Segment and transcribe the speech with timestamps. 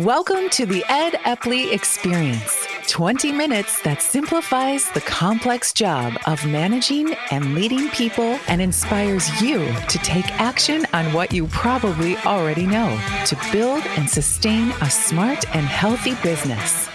[0.00, 7.14] Welcome to the Ed Epley Experience 20 minutes that simplifies the complex job of managing
[7.30, 13.00] and leading people and inspires you to take action on what you probably already know
[13.26, 16.88] to build and sustain a smart and healthy business.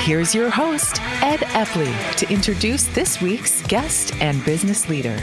[0.00, 5.18] Here's your host, Ed Epley, to introduce this week's guest and business leader.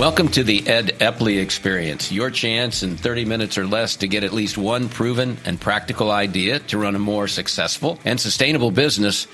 [0.00, 4.24] Welcome to the Ed Epley Experience, your chance in 30 minutes or less to get
[4.24, 9.26] at least one proven and practical idea to run a more successful and sustainable business.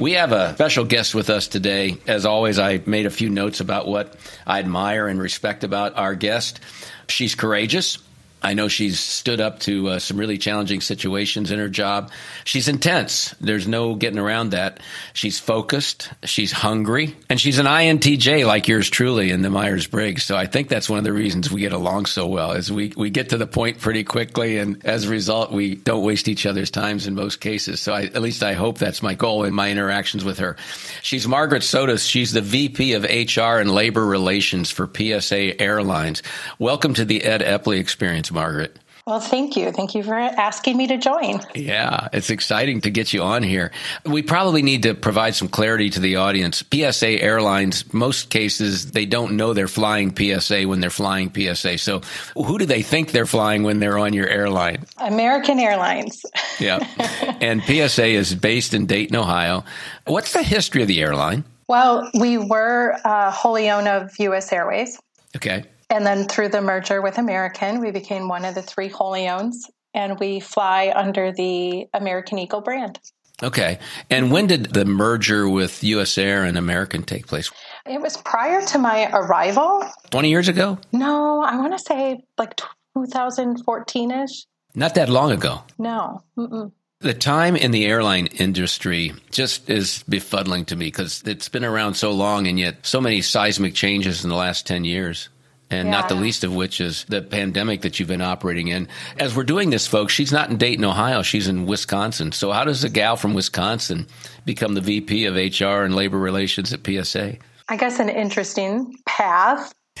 [0.00, 1.98] We have a special guest with us today.
[2.08, 6.16] As always, I made a few notes about what I admire and respect about our
[6.16, 6.58] guest.
[7.06, 7.98] She's courageous.
[8.42, 12.12] I know she's stood up to uh, some really challenging situations in her job.
[12.44, 13.34] She's intense.
[13.40, 14.80] There's no getting around that.
[15.12, 16.10] She's focused.
[16.24, 17.16] She's hungry.
[17.28, 20.22] And she's an INTJ like yours truly in the Myers Briggs.
[20.22, 22.92] So I think that's one of the reasons we get along so well is we,
[22.96, 24.58] we get to the point pretty quickly.
[24.58, 27.80] And as a result, we don't waste each other's times in most cases.
[27.80, 30.56] So I, at least I hope that's my goal in my interactions with her.
[31.02, 31.98] She's Margaret Soda.
[31.98, 36.22] She's the VP of HR and Labor Relations for PSA Airlines.
[36.60, 38.27] Welcome to the Ed Epley Experience.
[38.32, 38.78] Margaret.
[39.08, 39.72] Well, thank you.
[39.72, 41.40] Thank you for asking me to join.
[41.54, 43.70] Yeah, it's exciting to get you on here.
[44.04, 46.62] We probably need to provide some clarity to the audience.
[46.70, 51.78] PSA Airlines, most cases, they don't know they're flying PSA when they're flying PSA.
[51.78, 52.02] So,
[52.34, 54.84] who do they think they're flying when they're on your airline?
[54.98, 56.22] American Airlines.
[56.60, 56.86] yeah.
[57.40, 59.64] And PSA is based in Dayton, Ohio.
[60.06, 61.44] What's the history of the airline?
[61.66, 64.52] Well, we were uh, wholly owned of U.S.
[64.52, 64.98] Airways.
[65.36, 65.64] Okay.
[65.90, 69.70] And then through the merger with American, we became one of the three wholly owns,
[69.94, 72.98] and we fly under the American Eagle brand.
[73.42, 73.78] Okay.
[74.10, 77.50] And when did the merger with US Air and American take place?
[77.86, 79.84] It was prior to my arrival.
[80.10, 80.78] 20 years ago?
[80.92, 82.56] No, I want to say like
[82.96, 84.46] 2014 ish.
[84.74, 85.62] Not that long ago.
[85.78, 86.22] No.
[86.36, 86.72] Mm-mm.
[87.00, 91.94] The time in the airline industry just is befuddling to me because it's been around
[91.94, 95.28] so long and yet so many seismic changes in the last 10 years
[95.70, 95.92] and yeah.
[95.92, 98.88] not the least of which is the pandemic that you've been operating in.
[99.18, 101.22] As we're doing this, folks, she's not in Dayton, Ohio.
[101.22, 102.32] She's in Wisconsin.
[102.32, 104.06] So, how does a gal from Wisconsin
[104.44, 107.36] become the VP of HR and Labor Relations at PSA?
[107.68, 109.72] I guess an interesting path.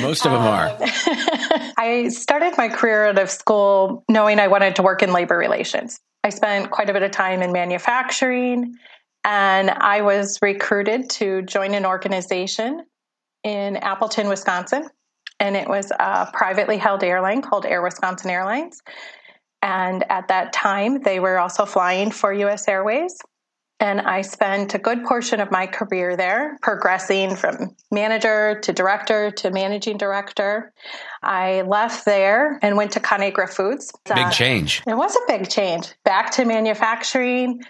[0.00, 0.68] Most of them are.
[0.70, 0.76] Um,
[1.78, 6.00] I started my career out of school knowing I wanted to work in labor relations.
[6.24, 8.74] I spent quite a bit of time in manufacturing,
[9.24, 12.84] and I was recruited to join an organization
[13.44, 14.88] in Appleton, Wisconsin.
[15.40, 18.82] And it was a privately held airline called Air Wisconsin Airlines.
[19.62, 23.16] And at that time, they were also flying for US Airways.
[23.80, 29.30] And I spent a good portion of my career there, progressing from manager to director
[29.30, 30.72] to managing director.
[31.22, 33.92] I left there and went to Conagra Foods.
[34.06, 34.82] Big uh, change.
[34.84, 35.94] It was a big change.
[36.04, 37.62] Back to manufacturing,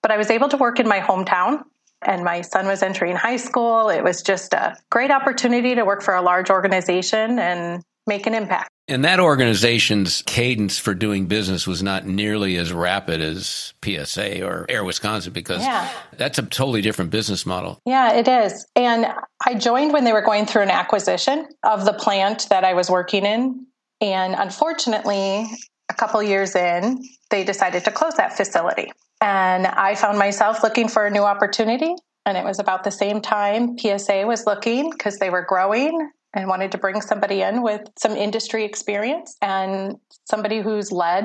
[0.00, 1.64] but I was able to work in my hometown
[2.02, 3.88] and my son was entering high school.
[3.88, 8.34] It was just a great opportunity to work for a large organization and make an
[8.34, 8.70] impact.
[8.88, 14.66] And that organization's cadence for doing business was not nearly as rapid as PSA or
[14.68, 15.88] Air Wisconsin because yeah.
[16.16, 17.78] that's a totally different business model.
[17.86, 18.66] Yeah, it is.
[18.74, 19.06] And
[19.46, 22.90] I joined when they were going through an acquisition of the plant that I was
[22.90, 23.66] working in.
[24.00, 25.46] And unfortunately,
[25.88, 27.00] a couple years in,
[27.30, 28.90] they decided to close that facility.
[29.20, 31.94] And I found myself looking for a new opportunity.
[32.26, 36.48] And it was about the same time PSA was looking because they were growing and
[36.48, 41.24] wanted to bring somebody in with some industry experience and somebody who's led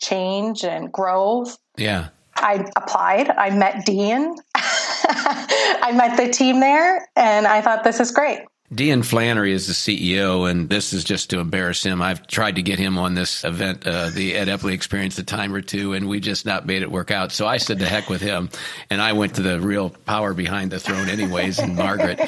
[0.00, 1.58] change and growth.
[1.76, 2.08] Yeah.
[2.36, 3.30] I applied.
[3.30, 4.34] I met Dean.
[4.54, 8.40] I met the team there and I thought this is great.
[8.72, 12.02] Dean Flannery is the CEO, and this is just to embarrass him.
[12.02, 15.54] I've tried to get him on this event, uh, the Ed Epley experience, a time
[15.54, 17.32] or two, and we just not made it work out.
[17.32, 18.50] So I said, to heck with him.
[18.90, 22.20] And I went to the real power behind the throne, anyways, and Margaret.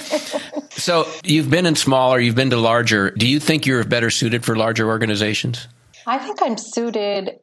[0.71, 3.11] So you've been in smaller, you've been to larger.
[3.11, 5.69] Do you think you're better suited for larger organizations?
[6.07, 7.39] I think I'm suited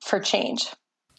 [0.00, 0.66] for change.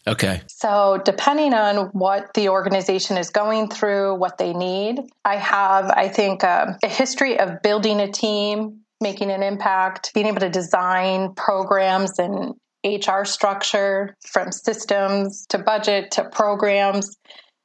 [0.06, 0.40] Okay.
[0.46, 6.08] So, depending on what the organization is going through, what they need, I have, I
[6.08, 11.34] think, um, a history of building a team, making an impact, being able to design
[11.34, 12.54] programs and
[12.84, 17.16] HR structure from systems to budget to programs.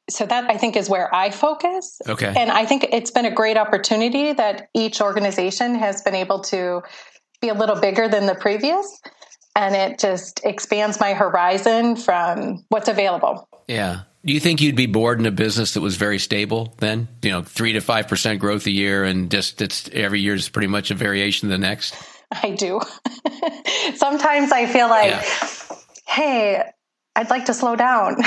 [0.09, 2.01] So, that I think is where I focus.
[2.07, 2.33] Okay.
[2.35, 6.81] And I think it's been a great opportunity that each organization has been able to
[7.41, 9.01] be a little bigger than the previous
[9.55, 13.47] and it just expands my horizon from what's available.
[13.67, 14.01] Yeah.
[14.25, 17.07] Do you think you'd be bored in a business that was very stable then?
[17.21, 20.49] You know, three to five percent growth a year, and just it's every year is
[20.49, 21.95] pretty much a variation of the next.
[22.31, 22.81] I do.
[23.95, 25.23] Sometimes I feel like, yeah.
[26.07, 26.63] hey,
[27.15, 28.15] I'd like to slow down.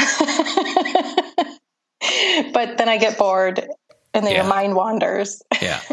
[2.53, 3.69] but then I get bored
[4.15, 4.43] and then yeah.
[4.43, 5.43] your mind wanders.
[5.61, 5.81] yeah.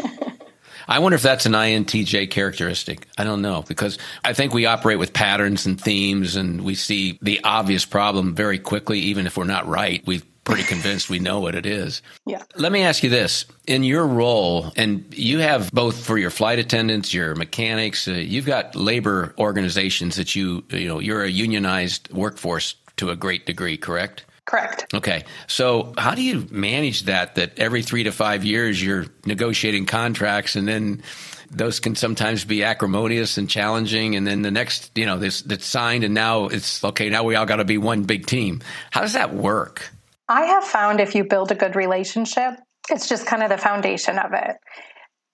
[0.88, 3.06] I wonder if that's an INTJ characteristic.
[3.18, 7.18] I don't know because I think we operate with patterns and themes and we see
[7.22, 10.06] the obvious problem very quickly, even if we're not right.
[10.06, 12.00] We're pretty convinced we know what it is.
[12.24, 12.42] Yeah.
[12.56, 13.44] Let me ask you this.
[13.66, 18.46] In your role, and you have both for your flight attendants, your mechanics, uh, you've
[18.46, 23.76] got labor organizations that you, you know, you're a unionized workforce to a great degree,
[23.76, 24.24] correct?
[24.46, 24.94] Correct.
[24.94, 25.24] Okay.
[25.48, 27.34] So, how do you manage that?
[27.34, 31.02] That every three to five years you're negotiating contracts, and then
[31.50, 34.14] those can sometimes be acrimonious and challenging.
[34.14, 37.10] And then the next, you know, this that's signed, and now it's okay.
[37.10, 38.62] Now we all got to be one big team.
[38.92, 39.90] How does that work?
[40.28, 42.54] I have found if you build a good relationship,
[42.88, 44.56] it's just kind of the foundation of it.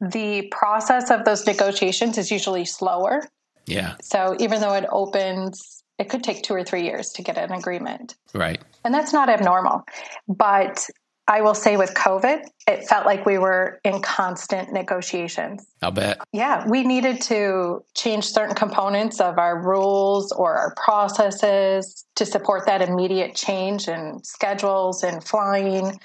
[0.00, 3.28] The process of those negotiations is usually slower.
[3.66, 3.94] Yeah.
[4.00, 7.52] So even though it opens it could take two or three years to get an
[7.52, 8.16] agreement.
[8.34, 8.60] Right.
[8.84, 9.82] And that's not abnormal.
[10.28, 10.88] But
[11.28, 15.64] I will say with COVID, it felt like we were in constant negotiations.
[15.80, 16.20] I'll bet.
[16.32, 22.66] Yeah, we needed to change certain components of our rules or our processes to support
[22.66, 25.98] that immediate change in schedules and flying.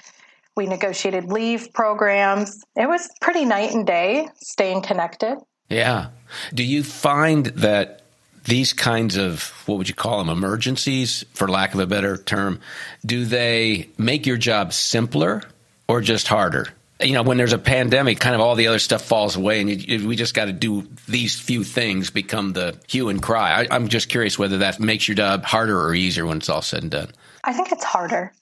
[0.56, 2.64] We negotiated leave programs.
[2.76, 5.38] It was pretty night and day staying connected.
[5.68, 6.10] Yeah.
[6.54, 8.02] Do you find that
[8.48, 12.60] these kinds of what would you call them emergencies for lack of a better term
[13.04, 15.42] do they make your job simpler
[15.86, 16.66] or just harder
[17.00, 19.70] you know when there's a pandemic kind of all the other stuff falls away and
[19.70, 23.66] you, we just got to do these few things become the hue and cry I,
[23.70, 26.82] i'm just curious whether that makes your job harder or easier when it's all said
[26.82, 27.12] and done
[27.44, 28.32] i think it's harder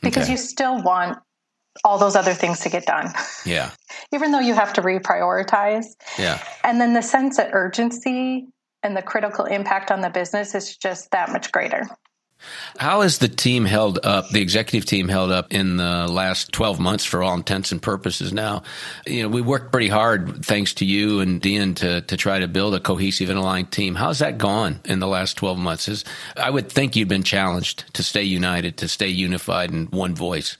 [0.00, 0.32] because okay.
[0.32, 1.18] you still want
[1.82, 3.12] all those other things to get done.
[3.44, 3.70] Yeah.
[4.12, 5.86] Even though you have to reprioritize.
[6.16, 6.40] Yeah.
[6.62, 8.46] And then the sense of urgency
[8.84, 11.88] and the critical impact on the business is just that much greater.
[12.78, 16.78] How has the team held up, the executive team held up in the last 12
[16.78, 18.64] months for all intents and purposes now?
[19.06, 22.48] You know, we worked pretty hard, thanks to you and Dean, to, to try to
[22.48, 23.94] build a cohesive and aligned team.
[23.94, 25.88] How's that gone in the last 12 months?
[25.88, 26.04] Is,
[26.36, 30.58] I would think you've been challenged to stay united, to stay unified in one voice.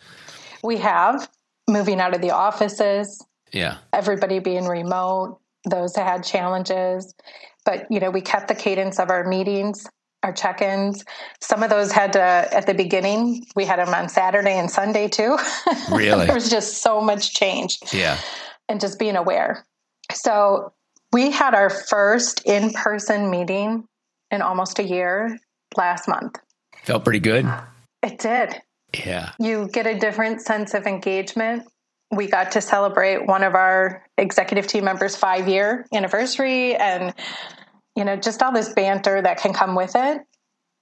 [0.63, 1.29] We have,
[1.69, 3.23] moving out of the offices.
[3.53, 3.77] Yeah.
[3.93, 5.39] Everybody being remote,
[5.69, 7.15] those that had challenges
[7.65, 9.87] but you know we kept the cadence of our meetings
[10.25, 11.05] our check-ins.
[11.41, 15.07] Some of those had to at the beginning we had them on saturday and sunday
[15.07, 15.37] too.
[15.91, 16.25] Really?
[16.27, 17.79] There was just so much change.
[17.93, 18.19] Yeah.
[18.69, 19.67] And just being aware.
[20.13, 20.73] So
[21.13, 23.87] we had our first in-person meeting
[24.31, 25.39] in almost a year
[25.77, 26.39] last month.
[26.85, 27.47] Felt pretty good?
[28.03, 28.61] It did.
[29.05, 29.33] Yeah.
[29.39, 31.69] You get a different sense of engagement
[32.11, 37.15] we got to celebrate one of our executive team members' five year anniversary and,
[37.97, 40.23] you know, just all this banter that can come with it.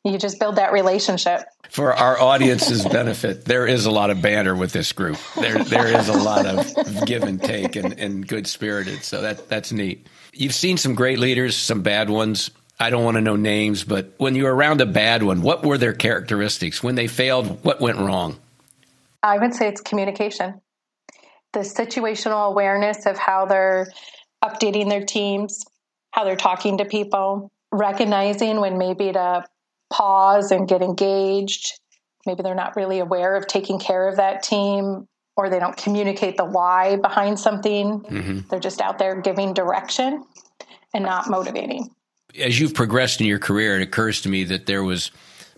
[0.04, 1.42] You just build that relationship.
[1.70, 5.16] For our audience's benefit, there is a lot of banter with this group.
[5.36, 9.04] There, there is a lot of give and take and, and good spirited.
[9.04, 10.08] So that that's neat.
[10.32, 12.50] You've seen some great leaders, some bad ones.
[12.80, 15.64] I don't want to know names, but when you were around a bad one, what
[15.64, 16.82] were their characteristics?
[16.82, 18.38] When they failed, what went wrong?
[19.22, 20.60] I would say it's communication
[21.52, 23.86] the situational awareness of how they're
[24.42, 25.64] updating their teams,
[26.10, 29.44] how they're talking to people, recognizing when maybe to
[29.92, 31.78] pause and get engaged.
[32.26, 36.36] Maybe they're not really aware of taking care of that team or they don't communicate
[36.36, 38.00] the why behind something.
[38.00, 38.38] Mm-hmm.
[38.48, 40.24] They're just out there giving direction
[40.94, 41.88] and not motivating.
[42.38, 45.10] As you've progressed in your career, it occurs to me that there was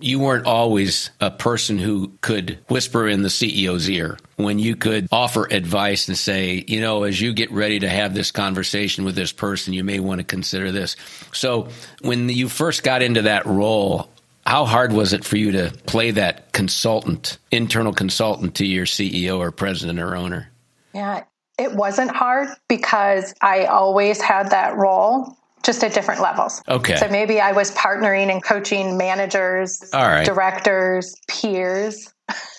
[0.05, 5.09] you weren't always a person who could whisper in the CEO's ear when you could
[5.11, 9.15] offer advice and say, you know, as you get ready to have this conversation with
[9.15, 10.97] this person, you may want to consider this.
[11.33, 11.69] So
[12.03, 14.11] when you first got into that role,
[14.47, 19.39] how hard was it for you to play that consultant, internal consultant to your CEO
[19.39, 20.51] or president or owner?
[20.93, 21.25] Yeah,
[21.59, 25.35] it wasn't hard because I always had that role
[25.65, 26.63] just at different levels.
[26.69, 26.97] Okay.
[26.97, 30.25] So maybe I was partnering and coaching managers, All right.
[30.25, 32.13] directors, peers,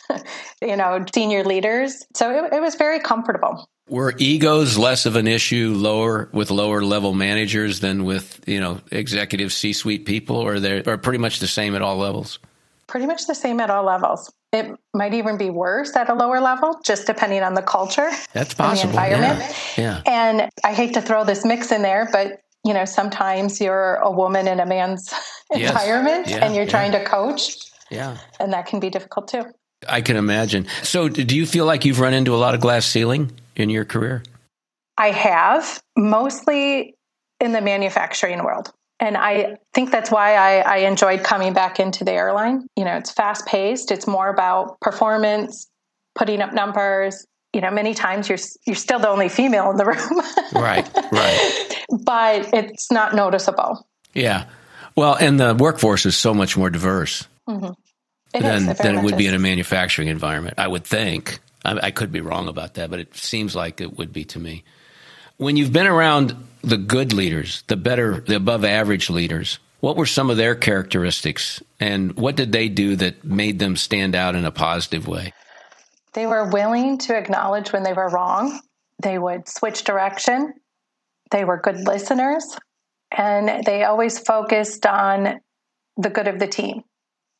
[0.61, 2.03] you know, senior leaders.
[2.15, 3.69] So it, it was very comfortable.
[3.87, 8.81] Were egos less of an issue lower with lower level managers than with, you know,
[8.91, 12.39] executive C suite people, or they are pretty much the same at all levels?
[12.87, 14.33] Pretty much the same at all levels.
[14.51, 18.09] It might even be worse at a lower level, just depending on the culture.
[18.33, 18.91] That's possible.
[18.91, 19.53] the environment.
[19.77, 20.01] Yeah.
[20.05, 20.11] yeah.
[20.11, 24.09] And I hate to throw this mix in there, but you know, sometimes you're a
[24.09, 25.13] woman in a man's
[25.53, 25.69] yes.
[25.69, 26.69] environment yeah, and you're yeah.
[26.69, 27.57] trying to coach.
[27.91, 28.17] Yeah.
[28.39, 29.45] And that can be difficult too.
[29.87, 30.67] I can imagine.
[30.81, 33.85] So, do you feel like you've run into a lot of glass ceiling in your
[33.85, 34.23] career?
[34.97, 35.81] I have.
[35.95, 36.95] Mostly
[37.39, 38.71] in the manufacturing world.
[38.99, 42.65] And I think that's why I, I enjoyed coming back into the airline.
[42.75, 45.67] You know, it's fast paced, it's more about performance,
[46.15, 47.25] putting up numbers.
[47.55, 50.21] You know, many times you're you're still the only female in the room.
[50.53, 51.85] right, right.
[52.03, 53.87] But it's not noticeable.
[54.13, 54.47] Yeah.
[54.97, 57.71] Well, and the workforce is so much more diverse mm-hmm.
[58.37, 59.17] than, it than it would is.
[59.17, 61.39] be in a manufacturing environment, I would think.
[61.63, 64.39] I, I could be wrong about that, but it seems like it would be to
[64.39, 64.65] me.
[65.37, 70.05] When you've been around the good leaders, the better, the above average leaders, what were
[70.05, 74.43] some of their characteristics and what did they do that made them stand out in
[74.43, 75.31] a positive way?
[76.15, 78.59] They were willing to acknowledge when they were wrong.
[79.03, 80.53] They would switch direction.
[81.29, 82.57] They were good listeners
[83.11, 85.41] and they always focused on
[85.97, 86.83] the good of the team.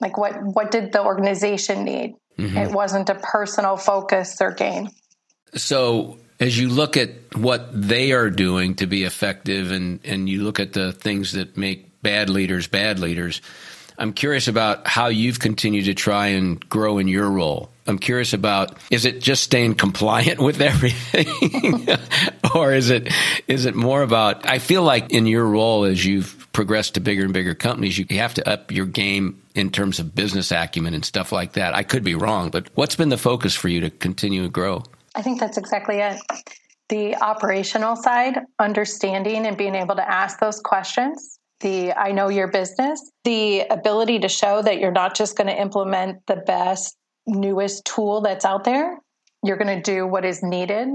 [0.01, 2.15] Like what what did the organization need?
[2.38, 2.58] Mm-hmm.
[2.58, 4.89] It wasn't a personal focus or gain.
[5.55, 10.44] So as you look at what they are doing to be effective and, and you
[10.44, 13.41] look at the things that make bad leaders bad leaders,
[13.98, 17.70] I'm curious about how you've continued to try and grow in your role.
[17.87, 21.87] I'm curious about is it just staying compliant with everything
[22.55, 23.13] or is it
[23.47, 27.23] is it more about I feel like in your role as you've progressed to bigger
[27.23, 31.05] and bigger companies you have to up your game in terms of business acumen and
[31.05, 31.73] stuff like that.
[31.73, 34.83] I could be wrong, but what's been the focus for you to continue to grow?
[35.15, 36.19] I think that's exactly it.
[36.89, 42.49] The operational side, understanding and being able to ask those questions, the I know your
[42.49, 46.95] business, the ability to show that you're not just going to implement the best,
[47.27, 49.00] newest tool that's out there.
[49.44, 50.88] You're going to do what is needed.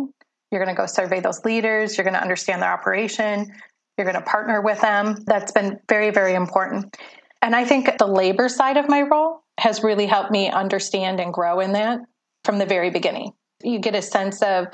[0.50, 1.96] You're going to go survey those leaders.
[1.96, 3.52] You're going to understand their operation.
[3.96, 5.16] You're going to partner with them.
[5.26, 6.96] That's been very, very important.
[7.42, 11.32] And I think the labor side of my role has really helped me understand and
[11.32, 12.00] grow in that
[12.44, 13.32] from the very beginning.
[13.62, 14.66] You get a sense of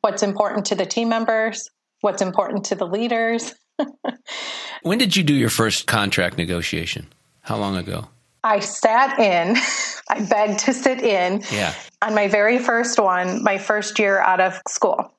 [0.00, 1.68] what's important to the team members,
[2.00, 3.54] what's important to the leaders.
[4.82, 7.06] when did you do your first contract negotiation?
[7.42, 8.08] How long ago?
[8.44, 9.56] I sat in,
[10.08, 11.74] I begged to sit in yeah.
[12.00, 15.12] on my very first one, my first year out of school.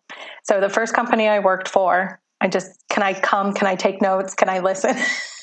[0.43, 3.53] So the first company I worked for, I just, can I come?
[3.53, 4.35] Can I take notes?
[4.35, 4.95] Can I listen?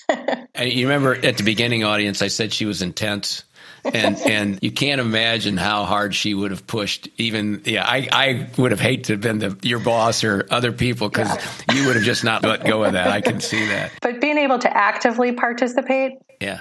[0.61, 3.45] you remember at the beginning audience, I said she was intense
[3.85, 7.09] and and you can't imagine how hard she would have pushed.
[7.17, 10.73] Even yeah, I I would have hated to have been the, your boss or other
[10.73, 11.75] people because yeah.
[11.75, 13.09] you would have just not let go of that.
[13.09, 13.93] I can see that.
[14.01, 16.61] But being able to actively participate, yeah,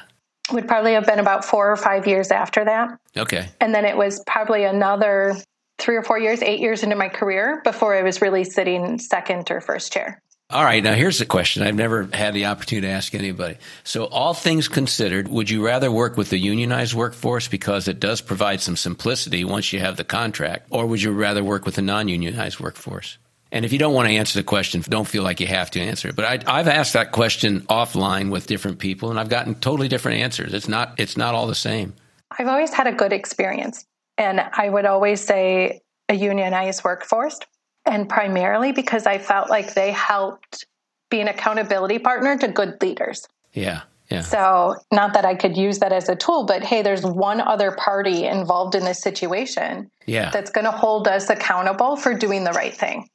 [0.51, 2.99] would probably have been about four or five years after that.
[3.17, 5.35] Okay, and then it was probably another
[5.77, 9.49] three or four years, eight years into my career before I was really sitting second
[9.49, 10.21] or first chair.
[10.51, 13.57] All right, now here's the question I've never had the opportunity to ask anybody.
[13.83, 18.19] So, all things considered, would you rather work with the unionized workforce because it does
[18.21, 21.83] provide some simplicity once you have the contract, or would you rather work with a
[21.83, 23.19] non unionized workforce?
[23.51, 25.79] And if you don't want to answer the question, don't feel like you have to
[25.79, 26.15] answer it.
[26.15, 30.19] But I, have asked that question offline with different people, and I've gotten totally different
[30.19, 30.53] answers.
[30.53, 31.93] It's not it's not all the same.
[32.37, 33.85] I've always had a good experience,
[34.17, 37.39] and I would always say a unionized workforce
[37.85, 40.65] and primarily because I felt like they helped
[41.09, 43.27] be an accountability partner to good leaders.
[43.53, 43.81] Yeah.
[44.09, 44.21] Yeah.
[44.21, 47.71] So, not that I could use that as a tool, but hey, there's one other
[47.71, 50.31] party involved in this situation yeah.
[50.31, 53.07] that's going to hold us accountable for doing the right thing,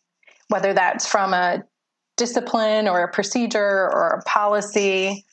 [0.49, 1.65] whether that's from a
[2.17, 5.25] discipline or a procedure or a policy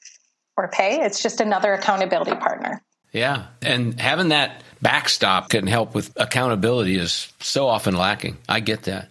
[0.58, 1.01] or pay.
[1.01, 2.82] It's just another accountability partner.
[3.12, 3.48] Yeah.
[3.62, 8.38] And having that backstop can help with accountability is so often lacking.
[8.48, 9.10] I get that.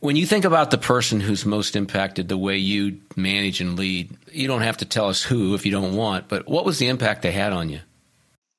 [0.00, 4.16] When you think about the person who's most impacted the way you manage and lead,
[4.32, 6.88] you don't have to tell us who if you don't want, but what was the
[6.88, 7.80] impact they had on you?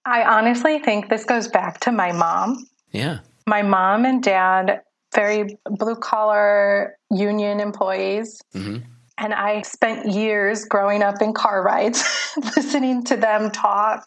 [0.06, 2.68] I honestly think this goes back to my mom.
[2.92, 3.20] Yeah.
[3.48, 4.82] My mom and dad,
[5.14, 8.42] very blue collar union employees.
[8.56, 8.86] Mm-hmm.
[9.18, 12.04] And I spent years growing up in car rides,
[12.56, 14.06] listening to them talk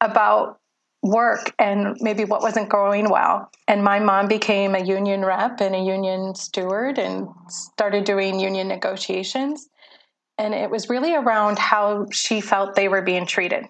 [0.00, 0.58] about
[1.02, 3.50] work and maybe what wasn't going well.
[3.68, 8.66] And my mom became a union rep and a union steward and started doing union
[8.66, 9.68] negotiations.
[10.38, 13.64] And it was really around how she felt they were being treated.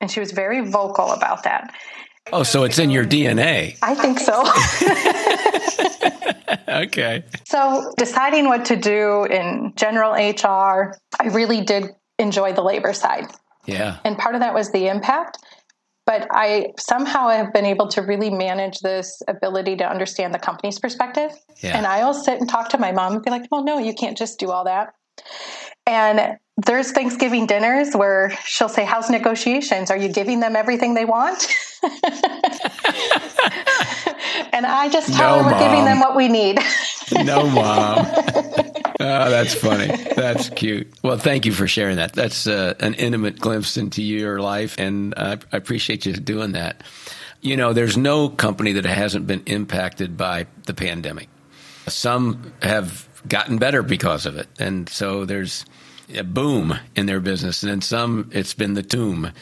[0.00, 1.72] And she was very vocal about that.
[2.32, 3.76] Oh, so it's in your DNA.
[3.82, 4.42] I think so.
[6.80, 7.24] okay.
[7.44, 13.32] So, deciding what to do in general HR, I really did enjoy the labor side.
[13.66, 13.98] Yeah.
[14.04, 15.38] And part of that was the impact
[16.04, 20.78] but I somehow have been able to really manage this ability to understand the company's
[20.78, 21.30] perspective.
[21.62, 21.76] Yeah.
[21.76, 24.18] And I'll sit and talk to my mom and be like, well, no, you can't
[24.18, 24.94] just do all that.
[25.86, 29.90] And there's Thanksgiving dinners where she'll say, How's negotiations?
[29.90, 31.46] Are you giving them everything they want?
[34.52, 35.62] and I just tell no, her we're mom.
[35.62, 36.58] giving them what we need.
[37.24, 38.06] no, mom.
[38.06, 39.86] Oh, that's funny.
[40.14, 40.92] That's cute.
[41.02, 42.12] Well, thank you for sharing that.
[42.12, 46.82] That's uh, an intimate glimpse into your life, and I appreciate you doing that.
[47.40, 51.28] You know, there's no company that hasn't been impacted by the pandemic.
[51.88, 54.48] Some have gotten better because of it.
[54.58, 55.64] And so there's
[56.14, 57.62] a boom in their business.
[57.62, 59.32] And then some, it's been the tomb.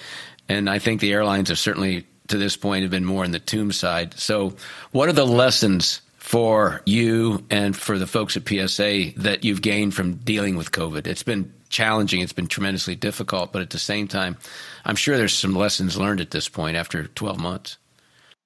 [0.49, 3.39] And I think the airlines have certainly, to this point, have been more in the
[3.39, 4.19] tomb side.
[4.19, 4.57] So,
[4.93, 9.95] what are the lessons for you and for the folks at PSA that you've gained
[9.95, 11.07] from dealing with COVID?
[11.07, 14.37] It's been challenging, it's been tremendously difficult, but at the same time,
[14.85, 17.79] I'm sure there's some lessons learned at this point after 12 months.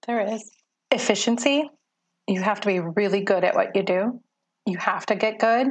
[0.06, 0.50] There is.
[0.90, 1.70] Efficiency.
[2.26, 4.20] You have to be really good at what you do
[4.66, 5.68] you have to get good.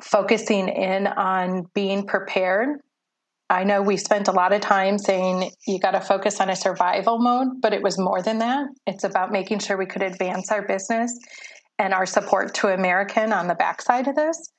[0.00, 2.80] Focusing in on being prepared.
[3.50, 6.56] I know we spent a lot of time saying you got to focus on a
[6.56, 8.66] survival mode, but it was more than that.
[8.86, 11.18] It's about making sure we could advance our business
[11.78, 14.52] and our support to American on the backside of this.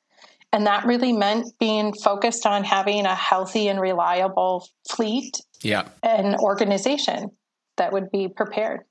[0.52, 5.88] And that really meant being focused on having a healthy and reliable fleet yeah.
[6.02, 7.30] and organization
[7.78, 8.82] that would be prepared.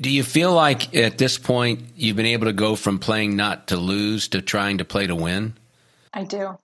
[0.00, 3.68] Do you feel like at this point you've been able to go from playing not
[3.68, 5.54] to lose to trying to play to win?
[6.12, 6.58] I do.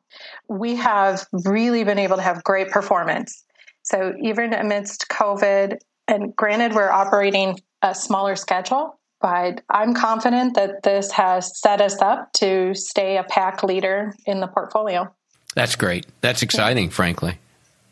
[0.48, 3.44] We have really been able to have great performance.
[3.82, 10.82] So even amidst COVID, and granted, we're operating a smaller schedule, but I'm confident that
[10.82, 15.12] this has set us up to stay a pack leader in the portfolio.
[15.54, 16.06] That's great.
[16.20, 16.90] That's exciting, yeah.
[16.90, 17.38] frankly.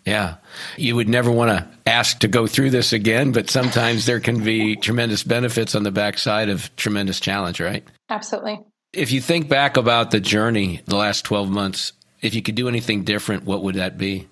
[0.05, 0.37] Yeah.
[0.77, 4.43] You would never want to ask to go through this again, but sometimes there can
[4.43, 7.85] be tremendous benefits on the backside of tremendous challenge, right?
[8.09, 8.61] Absolutely.
[8.93, 12.69] If you think back about the journey the last 12 months, if you could do
[12.69, 14.29] anything different, what would that be?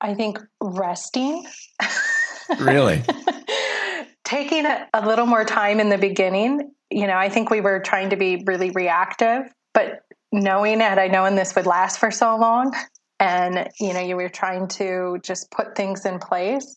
[0.00, 1.46] I think resting.
[2.58, 3.02] really?
[4.24, 6.70] Taking a, a little more time in the beginning.
[6.90, 11.08] You know, I think we were trying to be really reactive, but knowing it, I
[11.08, 12.74] known this would last for so long,
[13.20, 16.76] and you know you were trying to just put things in place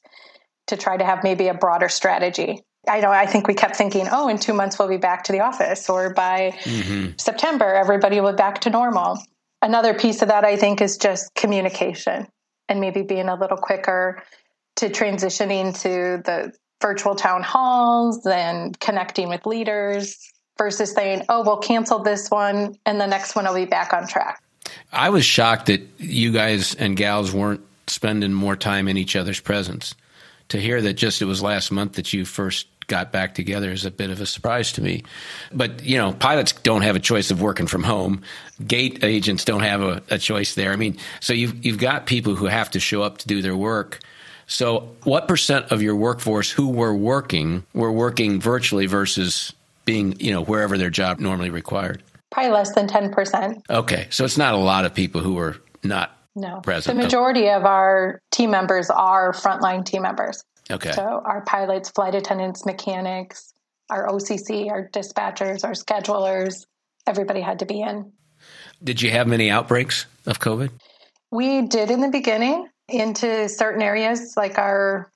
[0.68, 4.08] to try to have maybe a broader strategy i know i think we kept thinking
[4.12, 7.12] oh in two months we'll be back to the office or by mm-hmm.
[7.18, 9.18] september everybody will be back to normal
[9.62, 12.28] another piece of that i think is just communication
[12.70, 14.22] and maybe being a little quicker
[14.76, 20.18] to transitioning to the virtual town halls and connecting with leaders
[20.58, 24.08] versus saying oh we'll cancel this one and the next one will be back on
[24.08, 24.42] track
[24.92, 29.40] I was shocked that you guys and gals weren't spending more time in each other's
[29.40, 29.96] presence.
[30.52, 33.86] To hear that just it was last month that you first got back together is
[33.86, 35.04] a bit of a surprise to me.
[35.54, 38.22] But, you know, pilots don't have a choice of working from home.
[38.68, 40.74] Gate agents don't have a, a choice there.
[40.74, 43.56] I mean, so you've, you've got people who have to show up to do their
[43.56, 44.00] work.
[44.46, 49.54] So, what percent of your workforce who were working were working virtually versus
[49.86, 52.04] being, you know, wherever their job normally required?
[52.32, 53.62] Probably less than 10%.
[53.70, 54.08] Okay.
[54.10, 56.62] So it's not a lot of people who are not no.
[56.62, 56.98] present.
[56.98, 57.06] The oh.
[57.06, 60.44] majority of our team members are frontline team members.
[60.70, 60.92] Okay.
[60.92, 63.54] So our pilots, flight attendants, mechanics,
[63.90, 66.66] our OCC, our dispatchers, our schedulers,
[67.06, 68.12] everybody had to be in.
[68.84, 70.70] Did you have many outbreaks of COVID?
[71.30, 75.12] We did in the beginning into certain areas like our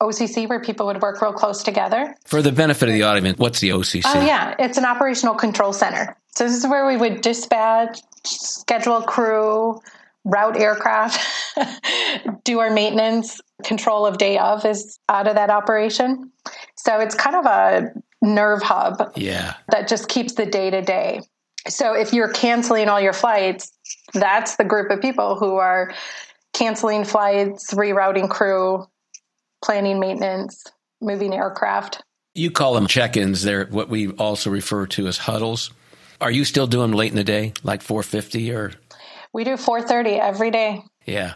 [0.00, 2.14] OCC where people would work real close together.
[2.24, 4.02] For the benefit of the audience, what's the OCC?
[4.06, 4.54] Oh, yeah.
[4.58, 6.16] It's an operational control center.
[6.34, 9.80] So this is where we would dispatch, schedule crew,
[10.24, 11.20] route aircraft,
[12.44, 13.40] do our maintenance.
[13.64, 16.32] Control of day of is out of that operation.
[16.76, 19.54] So it's kind of a nerve hub yeah.
[19.68, 21.20] that just keeps the day to day.
[21.68, 23.70] So if you're canceling all your flights,
[24.14, 25.92] that's the group of people who are
[26.54, 28.86] canceling flights, rerouting crew,
[29.62, 30.64] planning maintenance,
[31.00, 32.02] moving aircraft.
[32.34, 33.42] You call them check ins.
[33.42, 35.70] They're what we also refer to as huddles.
[36.20, 38.72] Are you still doing late in the day, like 450 or?
[39.32, 40.82] We do 4:30 every day.
[41.06, 41.34] Yeah.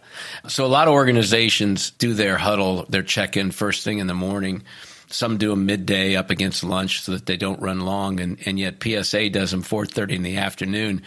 [0.48, 4.62] So a lot of organizations do their huddle, their check-in first thing in the morning.
[5.08, 8.58] Some do them midday up against lunch so that they don't run long and, and
[8.58, 11.02] yet PSA does them 4:30 in the afternoon.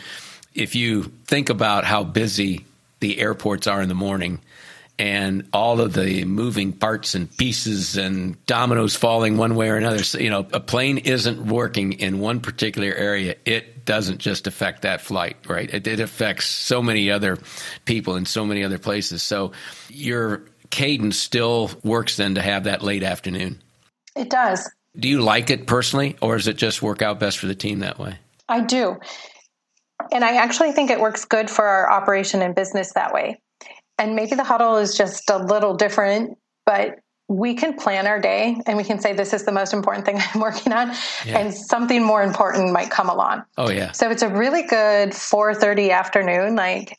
[0.54, 2.66] If you think about how busy
[3.00, 4.40] the airports are in the morning,
[5.00, 10.04] and all of the moving parts and pieces and dominoes falling one way or another.
[10.04, 13.36] So, you know, a plane isn't working in one particular area.
[13.46, 15.72] It doesn't just affect that flight, right?
[15.72, 17.38] It, it affects so many other
[17.86, 19.22] people in so many other places.
[19.22, 19.52] So
[19.90, 23.62] your cadence still works then to have that late afternoon.
[24.16, 24.70] It does.
[24.98, 27.80] Do you like it personally, or does it just work out best for the team
[27.80, 28.18] that way?
[28.50, 28.98] I do.
[30.12, 33.40] And I actually think it works good for our operation and business that way
[33.98, 38.58] and maybe the huddle is just a little different, but we can plan our day
[38.66, 40.90] and we can say this is the most important thing i'm working on
[41.26, 41.40] yeah.
[41.40, 45.92] and something more important might come along oh yeah so it's a really good 4.30
[45.92, 46.98] afternoon like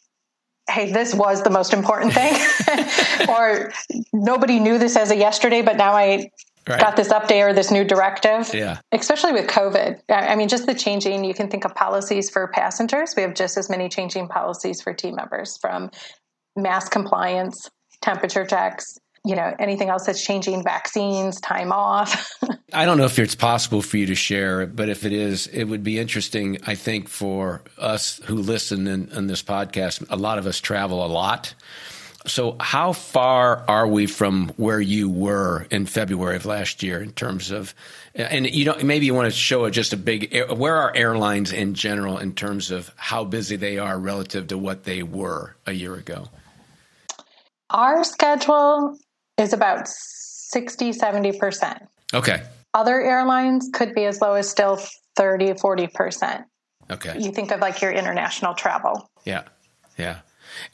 [0.68, 2.34] hey this was the most important thing
[3.28, 3.72] or
[4.12, 6.30] nobody knew this as a yesterday but now i
[6.68, 6.80] Right.
[6.80, 8.52] got this update or this new directive.
[8.52, 8.80] Yeah.
[8.92, 10.02] Especially with COVID.
[10.10, 13.14] I mean, just the changing, you can think of policies for passengers.
[13.16, 15.90] We have just as many changing policies for team members from
[16.62, 22.32] mask compliance, temperature checks, you know, anything else that's changing, vaccines, time off.
[22.72, 25.64] I don't know if it's possible for you to share, but if it is, it
[25.64, 30.04] would be interesting, I think, for us who listen in, in this podcast.
[30.10, 31.54] A lot of us travel a lot.
[32.26, 37.12] So, how far are we from where you were in February of last year in
[37.12, 37.74] terms of,
[38.14, 41.74] and you know, maybe you want to show just a big, where are airlines in
[41.74, 45.94] general in terms of how busy they are relative to what they were a year
[45.94, 46.28] ago?
[47.78, 48.98] Our schedule
[49.38, 51.86] is about 60, 70%.
[52.12, 52.42] Okay.
[52.74, 54.80] Other airlines could be as low as still
[55.14, 56.44] 30, 40%.
[56.90, 57.20] Okay.
[57.20, 59.08] You think of like your international travel.
[59.24, 59.44] Yeah.
[59.96, 60.18] Yeah.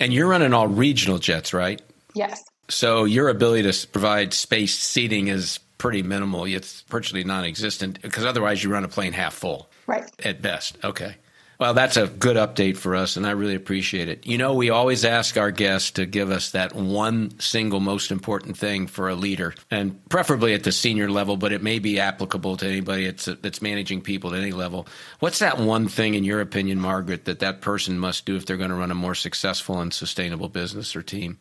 [0.01, 1.83] And you're running all regional jets, right?
[2.15, 2.43] Yes.
[2.71, 6.47] So your ability to provide space seating is pretty minimal.
[6.47, 9.69] It's virtually non-existent because otherwise you run a plane half full.
[9.87, 10.11] Right.
[10.25, 10.79] At best.
[10.83, 11.17] Okay.
[11.61, 14.27] Well, that's a good update for us, and I really appreciate it.
[14.27, 18.57] You know, we always ask our guests to give us that one single most important
[18.57, 22.57] thing for a leader, and preferably at the senior level, but it may be applicable
[22.57, 24.89] to anybody that's, that's managing people at any level.
[25.21, 28.57] What's that one thing, in your opinion, Margaret, that that person must do if they're
[28.57, 31.39] going to run a more successful and sustainable business or team?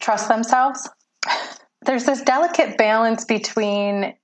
[0.00, 0.88] Trust themselves.
[1.84, 4.14] There's this delicate balance between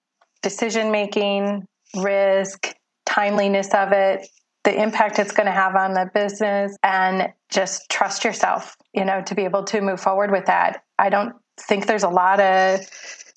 [0.43, 2.75] decision making, risk,
[3.07, 4.27] timeliness of it,
[4.65, 9.23] the impact it's going to have on the business and just trust yourself, you know,
[9.23, 10.85] to be able to move forward with that.
[10.99, 12.81] I don't think there's a lot of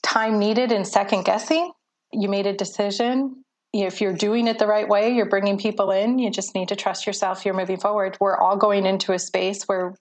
[0.03, 1.71] time needed in second guessing.
[2.11, 3.43] You made a decision.
[3.73, 6.75] If you're doing it the right way, you're bringing people in, you just need to
[6.75, 7.43] trust yourself.
[7.43, 8.17] You're moving forward.
[8.21, 9.95] We're all going into a space where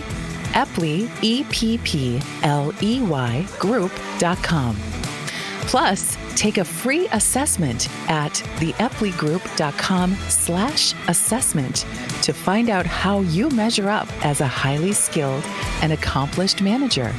[0.54, 4.76] Epley, E P P L E Y group.com.
[5.66, 11.86] Plus, take a free assessment at theepleygroup.com slash assessment
[12.22, 15.44] to find out how you measure up as a highly skilled
[15.82, 17.12] and accomplished manager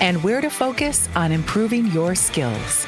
[0.00, 2.86] and where to focus on improving your skills.